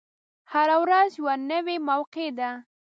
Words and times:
هره 0.51 0.77
ورځ 0.83 1.09
یوه 1.19 1.35
نوی 1.51 1.77
موقع 1.89 2.27
ده. 2.39 2.51